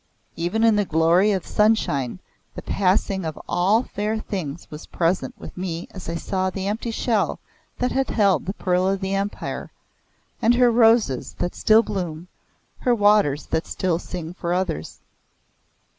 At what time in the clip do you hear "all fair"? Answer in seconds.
3.47-4.17